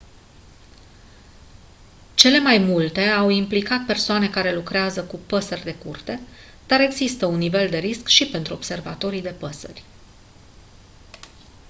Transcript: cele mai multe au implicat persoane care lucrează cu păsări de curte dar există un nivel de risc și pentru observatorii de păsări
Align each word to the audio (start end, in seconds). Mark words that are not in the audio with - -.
cele 2.15 2.39
mai 2.39 2.57
multe 2.57 3.01
au 3.07 3.29
implicat 3.29 3.85
persoane 3.85 4.29
care 4.29 4.53
lucrează 4.53 5.03
cu 5.03 5.17
păsări 5.27 5.63
de 5.63 5.75
curte 5.75 6.19
dar 6.67 6.79
există 6.79 7.25
un 7.25 7.37
nivel 7.37 7.69
de 7.69 7.77
risc 7.77 8.07
și 8.07 8.27
pentru 8.27 8.53
observatorii 8.53 9.21
de 9.21 9.29
păsări 9.39 9.83